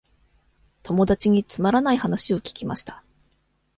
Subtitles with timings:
[0.81, 3.03] 友達につまらない話を聞きました。